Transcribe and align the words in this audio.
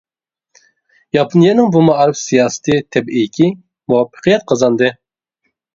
ياپونىيەنىڭ 1.17 1.69
بۇ 1.77 1.83
مائارىپ 1.89 2.19
سىياسىتى 2.23 2.81
تەبىئىيكى، 2.97 3.53
مۇۋەپپەقىيەت 3.55 4.53
قازاندى. 4.55 4.95